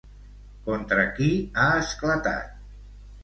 [0.69, 1.27] Contra qui
[1.63, 2.57] ha esclatat?